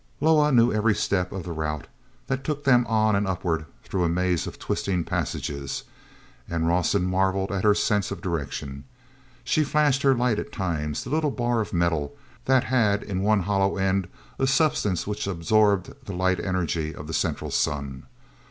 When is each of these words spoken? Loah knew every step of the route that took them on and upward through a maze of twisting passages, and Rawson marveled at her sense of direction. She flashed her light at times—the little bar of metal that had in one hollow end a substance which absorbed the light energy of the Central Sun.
Loah 0.19 0.51
knew 0.51 0.73
every 0.73 0.95
step 0.95 1.31
of 1.31 1.43
the 1.43 1.51
route 1.51 1.85
that 2.25 2.43
took 2.43 2.63
them 2.63 2.87
on 2.87 3.15
and 3.15 3.27
upward 3.27 3.67
through 3.83 4.03
a 4.03 4.09
maze 4.09 4.47
of 4.47 4.57
twisting 4.57 5.03
passages, 5.03 5.83
and 6.49 6.67
Rawson 6.67 7.03
marveled 7.03 7.51
at 7.51 7.63
her 7.63 7.75
sense 7.75 8.09
of 8.09 8.19
direction. 8.19 8.83
She 9.43 9.63
flashed 9.63 10.01
her 10.01 10.15
light 10.15 10.39
at 10.39 10.51
times—the 10.51 11.11
little 11.11 11.29
bar 11.29 11.61
of 11.61 11.71
metal 11.71 12.17
that 12.45 12.63
had 12.63 13.03
in 13.03 13.21
one 13.21 13.41
hollow 13.41 13.77
end 13.77 14.07
a 14.39 14.47
substance 14.47 15.05
which 15.05 15.27
absorbed 15.27 15.93
the 16.07 16.13
light 16.13 16.39
energy 16.39 16.95
of 16.95 17.05
the 17.05 17.13
Central 17.13 17.51
Sun. 17.51 18.07